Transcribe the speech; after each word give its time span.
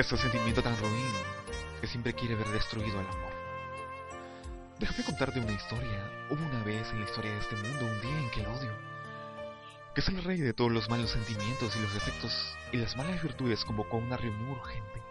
Ese 0.00 0.16
sentimiento 0.16 0.62
tan 0.62 0.78
ruin 0.78 1.12
que 1.78 1.86
siempre 1.86 2.14
quiere 2.14 2.34
ver 2.34 2.48
destruido 2.48 2.98
al 2.98 3.06
amor. 3.06 3.32
Déjame 4.78 5.04
contarte 5.04 5.40
una 5.40 5.52
historia. 5.52 6.10
Hubo 6.30 6.42
una 6.42 6.64
vez 6.64 6.88
en 6.90 7.00
la 7.00 7.04
historia 7.04 7.32
de 7.32 7.38
este 7.38 7.54
mundo 7.56 7.84
un 7.84 8.00
día 8.00 8.18
en 8.18 8.30
que 8.30 8.40
el 8.40 8.46
odio, 8.46 8.72
que 9.94 10.00
es 10.00 10.08
el 10.08 10.24
rey 10.24 10.38
de 10.38 10.54
todos 10.54 10.72
los 10.72 10.88
malos 10.88 11.10
sentimientos 11.10 11.76
y 11.76 11.80
los 11.80 11.92
defectos 11.92 12.32
y 12.72 12.78
las 12.78 12.96
malas 12.96 13.22
virtudes, 13.22 13.62
convocó 13.66 13.98
una 13.98 14.16
reunión 14.16 14.48
urgente 14.48 15.02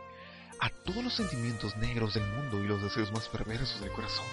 a 0.59 0.71
todos 0.71 1.03
los 1.03 1.13
sentimientos 1.13 1.77
negros 1.77 2.15
del 2.15 2.25
mundo 2.25 2.57
y 2.57 2.65
los 2.65 2.81
deseos 2.81 3.11
más 3.11 3.29
perversos 3.29 3.79
del 3.81 3.91
corazón. 3.91 4.25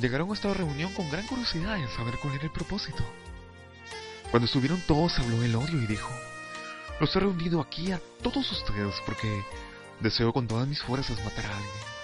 Llegaron 0.00 0.30
a 0.30 0.34
esta 0.34 0.52
reunión 0.52 0.92
con 0.94 1.08
gran 1.12 1.28
curiosidad 1.28 1.78
en 1.78 1.88
saber 1.90 2.18
cuál 2.18 2.34
era 2.34 2.44
el 2.46 2.50
propósito. 2.50 3.04
Cuando 4.32 4.46
estuvieron 4.46 4.80
todos 4.80 5.16
habló 5.20 5.44
el 5.44 5.54
odio 5.54 5.80
y 5.80 5.86
dijo, 5.86 6.10
los 7.00 7.14
he 7.14 7.20
reunido 7.20 7.60
aquí 7.60 7.92
a 7.92 8.00
todos 8.22 8.50
ustedes 8.50 8.94
porque 9.04 9.44
deseo 10.00 10.32
con 10.32 10.46
todas 10.46 10.66
mis 10.66 10.82
fuerzas 10.82 11.22
matar 11.24 11.46
a 11.46 11.56
alguien. 11.56 11.96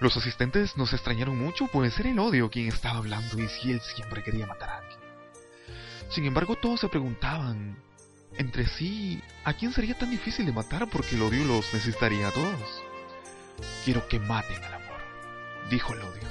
Los 0.00 0.16
asistentes 0.16 0.76
nos 0.76 0.92
extrañaron 0.92 1.38
mucho, 1.38 1.66
pues 1.66 1.98
era 2.00 2.10
el 2.10 2.18
odio 2.18 2.50
quien 2.50 2.68
estaba 2.68 2.98
hablando 2.98 3.38
y 3.38 3.48
si 3.48 3.72
él 3.72 3.80
siempre 3.80 4.22
quería 4.22 4.46
matar 4.46 4.70
a 4.70 4.78
alguien. 4.78 4.98
Sin 6.10 6.24
embargo, 6.24 6.56
todos 6.56 6.80
se 6.80 6.88
preguntaban 6.88 7.76
entre 8.36 8.66
sí 8.66 9.22
a 9.44 9.52
quién 9.52 9.72
sería 9.72 9.98
tan 9.98 10.10
difícil 10.10 10.46
de 10.46 10.52
matar 10.52 10.88
porque 10.88 11.16
el 11.16 11.22
odio 11.22 11.44
los 11.44 11.72
necesitaría 11.74 12.28
a 12.28 12.32
todos. 12.32 12.82
Quiero 13.84 14.08
que 14.08 14.18
maten 14.18 14.62
al 14.64 14.74
amor, 14.74 15.00
dijo 15.68 15.92
el 15.92 16.00
odio. 16.00 16.28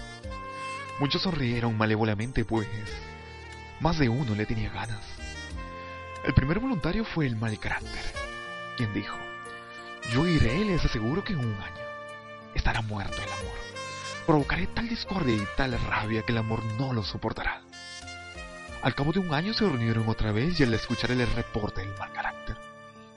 Muchos 1.00 1.22
sonrieron 1.22 1.78
malévolamente, 1.78 2.44
pues 2.44 2.68
más 3.80 4.00
de 4.00 4.10
uno 4.10 4.36
le 4.36 4.46
tenía 4.46 4.70
ganas. 4.70 5.06
El 6.24 6.34
primer 6.34 6.60
voluntario 6.60 7.06
fue 7.06 7.26
el 7.26 7.38
mal 7.38 7.58
carácter, 7.60 8.04
quien 8.76 8.94
dijo, 8.94 9.18
yo 10.12 10.28
iré 10.28 10.66
les 10.66 10.84
aseguro 10.84 11.24
que 11.24 11.34
en 11.34 11.40
un 11.40 11.54
año 11.54 11.86
estará 12.54 12.82
muerto 12.82 13.16
el 13.16 13.32
amor. 13.32 13.58
Provocaré 14.26 14.68
tal 14.68 14.90
discordia 14.90 15.36
y 15.36 15.48
tal 15.56 15.80
rabia 15.80 16.24
que 16.24 16.34
el 16.34 16.40
amor 16.40 16.64
no 16.78 16.94
lo 16.94 17.04
soportará. 17.04 17.62
Al 18.82 18.96
cabo 18.96 19.12
de 19.12 19.20
un 19.20 19.34
año 19.34 19.54
se 19.54 19.66
reunieron 19.66 20.08
otra 20.10 20.32
vez 20.32 20.60
y 20.60 20.64
al 20.64 20.74
escuchar 20.74 21.12
el 21.12 21.26
reporte 21.32 21.82
del 21.82 21.98
mal 21.98 22.12
carácter, 22.12 22.58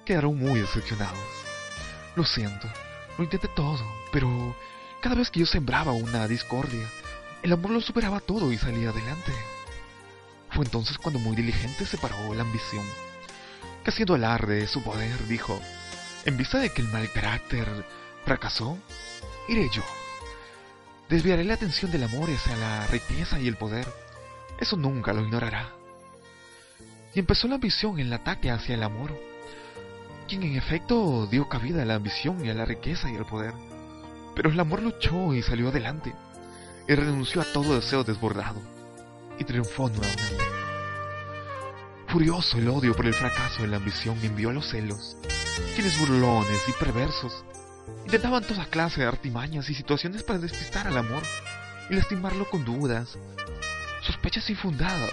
quedaron 0.05 0.39
muy 0.39 0.61
decepcionados. 0.61 1.19
Lo 2.15 2.25
siento, 2.25 2.69
lo 3.19 3.25
intenté 3.25 3.49
todo, 3.49 3.85
pero 4.13 4.57
cada 5.01 5.17
vez 5.17 5.31
que 5.31 5.41
yo 5.41 5.47
sembraba 5.47 5.93
una 5.93 6.29
discordia, 6.29 6.89
el 7.43 7.53
amor 7.53 7.73
lo 7.73 7.81
superaba 7.81 8.21
todo 8.21 8.53
y 8.53 8.59
salía 8.59 8.91
adelante. 8.91 9.33
Fue 10.53 10.67
entonces 10.67 10.99
cuando 10.99 11.19
muy 11.19 11.35
diligente 11.35 11.87
separó 11.87 12.35
la 12.35 12.43
ambición, 12.43 12.85
que 13.83 13.91
haciendo 13.91 14.15
alarde 14.15 14.57
de 14.57 14.67
su 14.67 14.83
poder 14.83 15.27
dijo, 15.27 15.59
en 16.27 16.37
vista 16.37 16.59
de 16.59 16.69
que 16.69 16.83
el 16.83 16.89
mal 16.89 17.11
carácter 17.11 17.67
fracasó, 18.27 18.77
iré 19.49 19.71
yo. 19.73 19.83
Desviaré 21.09 21.45
la 21.45 21.55
atención 21.55 21.91
del 21.91 22.05
amor 22.05 22.29
hacia 22.31 22.57
la 22.57 22.87
riqueza 22.87 23.41
y 23.41 23.49
el 23.49 23.57
poder. 23.57 23.87
Eso 24.61 24.77
nunca 24.77 25.15
lo 25.15 25.23
ignorará. 25.23 25.71
Y 27.15 27.19
empezó 27.19 27.49
la 27.49 27.55
ambición 27.55 27.99
en 27.99 28.09
el 28.09 28.13
ataque 28.13 28.51
hacia 28.51 28.75
el 28.75 28.83
amor, 28.83 29.19
quien 30.29 30.43
en 30.43 30.57
efecto 30.57 31.27
dio 31.27 31.49
cabida 31.49 31.83
a 31.83 31.87
la 31.87 31.95
ambición 31.95 32.45
y 32.45 32.51
a 32.51 32.55
la 32.55 32.67
riqueza 32.67 33.11
y 33.11 33.15
el 33.15 33.25
poder. 33.25 33.55
Pero 34.35 34.51
el 34.51 34.61
amor 34.61 34.83
luchó 34.83 35.35
y 35.35 35.43
salió 35.43 35.69
adelante, 35.69 36.13
y 36.89 36.95
renunció 36.95 37.41
a 37.41 37.53
todo 37.53 37.75
deseo 37.75 38.05
desbordado 38.05 38.72
y 39.43 39.45
triunfó 39.45 39.89
nuevamente. 39.89 40.39
Furioso 42.09 42.59
el 42.59 42.69
odio 42.69 42.95
por 42.95 43.07
el 43.07 43.15
fracaso 43.15 43.63
de 43.63 43.69
la 43.69 43.77
ambición 43.77 44.19
envió 44.23 44.51
a 44.51 44.53
los 44.53 44.71
celos, 44.71 45.17
quienes 45.75 45.99
burlones 45.99 46.69
y 46.69 46.73
perversos 46.73 47.45
intentaban 48.05 48.45
toda 48.45 48.67
clase 48.67 49.01
de 49.01 49.09
artimañas 49.09 49.69
y 49.69 49.75
situaciones 49.75 50.23
para 50.23 50.39
despistar 50.39 50.87
al 50.87 50.97
amor 50.97 51.23
y 51.91 51.95
lastimarlo 51.95 52.49
con 52.49 52.65
dudas, 52.65 53.19
sospechas 54.03 54.49
infundadas. 54.51 55.13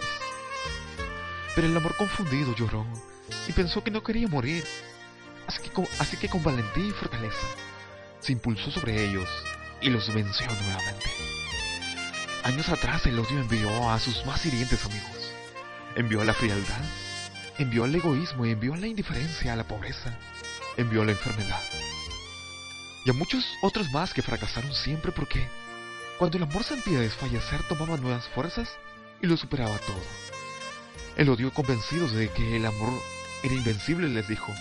Pero 1.56 1.68
el 1.68 1.76
amor 1.76 1.96
confundido 1.96 2.56
lloró 2.56 2.86
y 3.48 3.54
pensó 3.54 3.84
que 3.84 3.92
no 3.92 4.04
quería 4.04 4.28
morir, 4.28 4.64
así 5.48 5.62
que 5.64 5.70
con, 5.70 5.88
así 6.00 6.18
que 6.18 6.30
con 6.30 6.44
valentía 6.44 6.88
y 6.88 6.92
fortaleza 6.92 7.48
se 8.20 8.34
impulsó 8.34 8.70
sobre 8.70 9.06
ellos 9.06 9.28
y 9.82 9.90
los 9.90 10.14
venció 10.14 10.48
nuevamente. 10.48 11.39
Años 12.50 12.68
atrás 12.70 13.06
el 13.06 13.20
odio 13.20 13.40
envió 13.40 13.92
a 13.92 14.00
sus 14.00 14.26
más 14.26 14.44
hirientes 14.44 14.84
amigos. 14.84 15.32
Envió 15.96 16.22
a 16.22 16.26
la 16.26 16.34
frialdad, 16.34 16.84
envió 17.60 17.84
al 17.84 17.94
egoísmo 17.94 18.44
y 18.44 18.50
envió 18.50 18.74
a 18.74 18.78
la 18.78 18.88
indiferencia, 18.88 19.54
a 19.54 19.56
la 19.56 19.66
pobreza, 19.66 20.18
envió 20.76 21.04
a 21.04 21.06
la 21.06 21.12
enfermedad. 21.12 21.62
Y 23.06 23.12
a 23.12 23.14
muchos 23.14 23.46
otros 23.62 23.92
más 23.92 24.16
que 24.16 24.24
fracasaron 24.24 24.74
siempre 24.74 25.12
porque 25.12 25.48
cuando 26.18 26.38
el 26.38 26.44
amor 26.44 26.64
sentía 26.64 27.00
desfallecer 27.00 27.62
tomaba 27.68 27.98
nuevas 27.98 28.28
fuerzas 28.30 28.68
y 29.22 29.28
lo 29.28 29.38
superaba 29.38 29.78
todo. 29.78 30.02
El 31.18 31.30
odio 31.30 31.54
convencido 31.54 32.08
de 32.08 32.30
que 32.30 32.56
el 32.56 32.66
amor 32.66 33.00
era 33.44 33.54
invencible 33.54 34.08
les 34.08 34.28
dijo, 34.28 34.52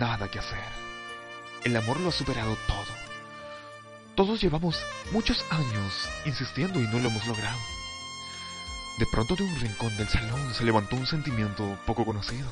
nada 0.00 0.30
que 0.30 0.38
hacer. 0.38 0.64
El 1.64 1.76
amor 1.76 2.00
lo 2.00 2.08
ha 2.08 2.12
superado 2.12 2.56
todo. 2.66 2.93
Todos 4.14 4.40
llevamos 4.40 4.78
muchos 5.10 5.44
años 5.50 6.08
insistiendo 6.24 6.80
y 6.80 6.84
no 6.84 7.00
lo 7.00 7.08
hemos 7.08 7.26
logrado. 7.26 7.58
De 8.98 9.06
pronto 9.06 9.34
de 9.34 9.42
un 9.42 9.56
rincón 9.56 9.96
del 9.96 10.08
salón 10.08 10.54
se 10.54 10.64
levantó 10.64 10.94
un 10.94 11.06
sentimiento 11.06 11.76
poco 11.84 12.04
conocido. 12.04 12.48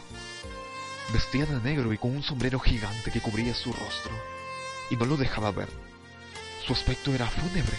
Vestía 1.12 1.47
de 1.47 1.61
negro 1.61 1.93
y 1.93 1.99
con 1.99 2.17
un 2.17 2.23
sombrero 2.25 2.59
gigante 2.59 3.12
que 3.12 3.20
cubría 3.20 3.55
su 3.55 3.73
rostro 3.73 4.12
y 4.91 4.97
no 4.97 5.05
lo 5.05 5.17
dejaba 5.17 5.53
ver. 5.53 5.69
Su 6.67 6.73
aspecto 6.73 7.14
era 7.14 7.29
fúnebre, 7.29 7.79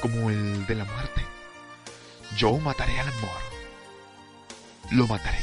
como 0.00 0.30
el 0.30 0.64
de 0.66 0.74
la 0.76 0.84
muerte. 0.84 1.24
Yo 2.36 2.56
mataré 2.58 3.00
al 3.00 3.08
amor. 3.08 3.40
Lo 4.92 5.08
mataré. 5.08 5.42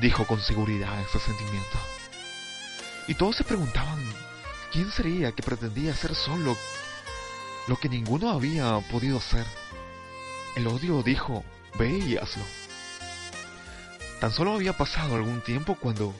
Dijo 0.00 0.26
con 0.26 0.40
seguridad 0.42 1.00
ese 1.00 1.18
sentimiento. 1.18 1.78
Y 3.08 3.14
todos 3.14 3.36
se 3.36 3.44
preguntaban 3.44 3.98
¿Quién 4.72 4.90
sería 4.92 5.32
que 5.32 5.42
pretendía 5.42 5.92
hacer 5.92 6.14
solo 6.14 6.56
lo 7.66 7.76
que 7.78 7.88
ninguno 7.88 8.30
había 8.30 8.78
podido 8.90 9.18
hacer? 9.18 9.44
El 10.54 10.66
odio 10.68 11.02
dijo, 11.02 11.44
ve 11.78 11.88
y 11.90 12.16
hazlo. 12.16 12.44
Tan 14.20 14.32
solo 14.32 14.52
había 14.52 14.76
pasado 14.76 15.16
algún 15.16 15.40
tiempo 15.40 15.76
cuando 15.76 16.14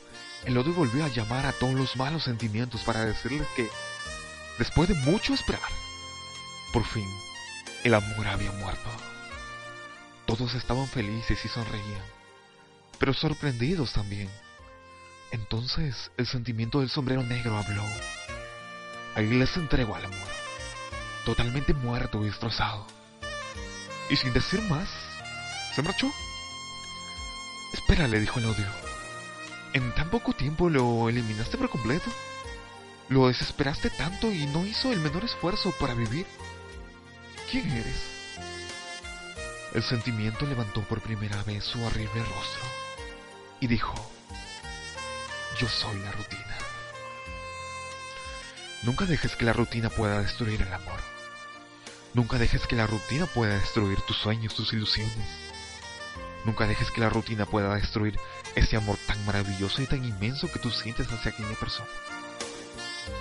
el 0.44 0.56
odio 0.56 0.72
volvió 0.72 1.04
a 1.04 1.08
llamar 1.08 1.46
a 1.46 1.52
todos 1.52 1.74
los 1.74 1.96
malos 1.96 2.24
sentimientos 2.24 2.82
para 2.82 3.04
decirles 3.04 3.46
que, 3.54 3.68
después 4.58 4.88
de 4.88 4.94
mucho 4.94 5.34
esperar, 5.34 5.60
por 6.72 6.84
fin, 6.84 7.06
el 7.84 7.94
amor 7.94 8.26
había 8.26 8.50
muerto. 8.52 8.88
Todos 10.26 10.54
estaban 10.54 10.88
felices 10.88 11.44
y 11.44 11.48
sonreían. 11.48 12.02
pero 12.98 13.14
sorprendidos 13.14 13.92
también. 13.92 14.28
Entonces 15.32 16.10
el 16.16 16.26
sentimiento 16.26 16.80
del 16.80 16.90
sombrero 16.90 17.22
negro 17.22 17.56
habló. 17.56 17.82
Ahí 19.14 19.26
les 19.26 19.56
entregó 19.56 19.96
al 19.96 20.04
amor, 20.04 20.28
totalmente 21.24 21.74
muerto 21.74 22.22
y 22.22 22.26
destrozado. 22.26 22.86
Y 24.08 24.16
sin 24.16 24.32
decir 24.32 24.60
más, 24.62 24.88
se 25.74 25.82
marchó. 25.82 26.10
Espera, 27.72 28.08
le 28.08 28.20
dijo 28.20 28.38
el 28.38 28.46
odio. 28.46 28.66
¿En 29.72 29.94
tan 29.94 30.10
poco 30.10 30.32
tiempo 30.32 30.68
lo 30.68 31.08
eliminaste 31.08 31.56
por 31.56 31.70
completo? 31.70 32.10
¿Lo 33.08 33.28
desesperaste 33.28 33.90
tanto 33.90 34.32
y 34.32 34.46
no 34.46 34.64
hizo 34.64 34.92
el 34.92 35.00
menor 35.00 35.24
esfuerzo 35.24 35.72
para 35.78 35.94
vivir? 35.94 36.26
¿Quién 37.50 37.70
eres? 37.70 38.20
El 39.74 39.82
sentimiento 39.82 40.46
levantó 40.46 40.82
por 40.82 41.00
primera 41.00 41.42
vez 41.44 41.64
su 41.64 41.82
horrible 41.82 42.20
rostro 42.24 42.62
y 43.60 43.66
dijo, 43.66 43.94
yo 45.58 45.68
soy 45.68 45.98
la 46.00 46.10
rutina. 46.12 46.49
Nunca 48.82 49.04
dejes 49.04 49.36
que 49.36 49.44
la 49.44 49.52
rutina 49.52 49.90
pueda 49.90 50.22
destruir 50.22 50.62
el 50.62 50.72
amor. 50.72 51.00
Nunca 52.14 52.38
dejes 52.38 52.66
que 52.66 52.76
la 52.76 52.86
rutina 52.86 53.26
pueda 53.26 53.58
destruir 53.58 54.00
tus 54.02 54.16
sueños, 54.16 54.54
tus 54.54 54.72
ilusiones. 54.72 55.28
Nunca 56.46 56.66
dejes 56.66 56.90
que 56.90 57.02
la 57.02 57.10
rutina 57.10 57.44
pueda 57.44 57.74
destruir 57.74 58.18
ese 58.54 58.78
amor 58.78 58.96
tan 59.06 59.22
maravilloso 59.26 59.82
y 59.82 59.86
tan 59.86 60.02
inmenso 60.02 60.50
que 60.50 60.58
tú 60.58 60.70
sientes 60.70 61.12
hacia 61.12 61.30
aquella 61.30 61.54
persona. 61.60 61.90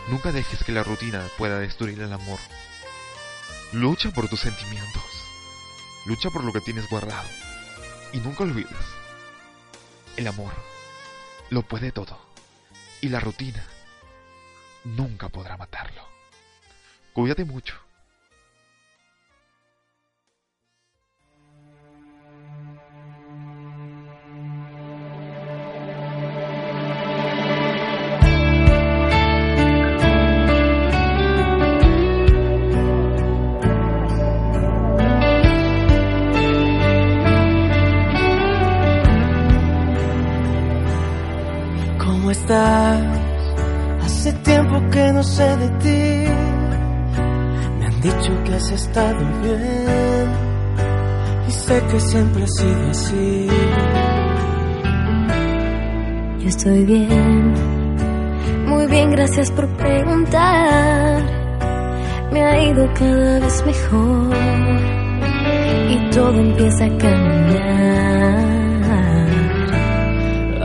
Nunca 0.10 0.32
dejes 0.32 0.64
que 0.64 0.72
la 0.72 0.84
rutina 0.84 1.28
pueda 1.38 1.60
destruir 1.60 2.00
el 2.02 2.14
amor. 2.14 2.40
Lucha 3.74 4.12
por 4.12 4.30
tus 4.30 4.40
sentimientos. 4.40 5.04
Lucha 6.06 6.30
por 6.30 6.46
lo 6.46 6.54
que 6.54 6.62
tienes 6.62 6.90
guardado. 6.90 7.28
Y 8.14 8.20
nunca 8.20 8.44
olvides. 8.44 8.72
El 10.16 10.28
amor 10.28 10.54
lo 11.50 11.64
puede 11.64 11.92
todo. 11.92 12.18
Y 13.02 13.10
la 13.10 13.20
rutina 13.20 13.66
nunca 14.84 15.30
podrá 15.30 15.58
matarlo. 15.58 16.02
Cuídate 17.14 17.46
mucho. 17.46 17.89
De 45.70 45.80
ti. 45.80 46.32
Me 47.80 47.86
han 47.86 48.02
dicho 48.02 48.44
que 48.44 48.54
has 48.54 48.72
estado 48.72 49.20
bien. 49.44 50.28
Y 51.48 51.52
sé 51.52 51.82
que 51.92 52.00
siempre 52.00 52.44
ha 52.44 52.48
sido 52.48 52.90
así. 52.90 53.48
Yo 56.40 56.48
estoy 56.48 56.86
bien, 56.86 57.54
muy 58.66 58.88
bien, 58.88 59.12
gracias 59.12 59.52
por 59.52 59.68
preguntar. 59.78 61.24
Me 62.32 62.44
ha 62.44 62.64
ido 62.64 62.88
cada 62.94 63.40
vez 63.40 63.66
mejor 63.66 64.36
y 65.90 66.10
todo 66.12 66.40
empieza 66.40 66.86
a 66.86 66.98
caminar. 66.98 68.50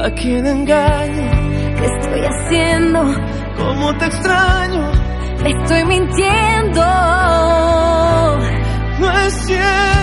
¿A 0.04 0.10
quién 0.10 0.46
engaño? 0.46 1.30
¿Qué 1.78 1.86
estoy 1.86 2.20
haciendo? 2.20 3.33
¿Cómo 3.56 3.94
te 3.98 4.06
extraño? 4.06 4.90
Estoy 5.44 5.84
mintiendo. 5.84 6.82
No 8.98 9.18
es 9.26 9.34
cierto. 9.46 9.94